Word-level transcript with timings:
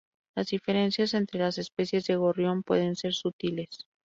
Las 0.35 0.47
diferencias 0.47 1.13
entre 1.13 1.39
las 1.39 1.59
especies 1.59 2.07
de 2.07 2.15
gorrión 2.15 2.63
pueden 2.63 2.95
ser 2.95 3.13
sutiles. 3.13 3.85